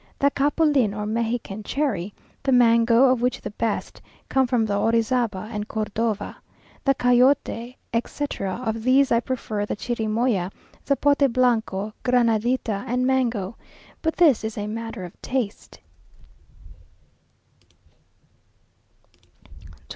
The 0.17 0.31
capulin, 0.31 0.95
or 0.95 1.05
Mexican 1.05 1.61
cherry; 1.61 2.11
the 2.41 2.51
mango, 2.51 3.03
of 3.11 3.21
which 3.21 3.41
the 3.41 3.51
best 3.51 4.01
come 4.29 4.47
from 4.47 4.65
Orizaba 4.65 5.47
and 5.51 5.67
Cordova; 5.67 6.37
the 6.83 6.95
cayote, 6.95 7.77
etc. 7.93 8.63
Of 8.65 8.81
these 8.81 9.11
I 9.11 9.19
prefer 9.19 9.63
the 9.63 9.75
chirimoya, 9.75 10.51
zapote 10.87 11.31
blanco, 11.31 11.93
granadita, 12.03 12.83
and 12.87 13.05
mango; 13.05 13.57
but 14.01 14.15
this 14.15 14.43
is 14.43 14.57
a 14.57 14.65
matter 14.65 15.03
of 15.05 15.21
taste. 15.21 15.79